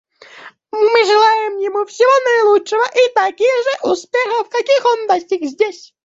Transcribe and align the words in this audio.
Мы 0.71 1.05
желаем 1.05 1.59
ему 1.59 1.85
всего 1.85 2.09
наилучшего 2.25 2.81
и 2.85 3.13
таких 3.13 3.47
же 3.63 3.91
успехов, 3.93 4.49
каких 4.49 4.83
он 4.83 5.05
достиг 5.05 5.43
здесь. 5.43 5.93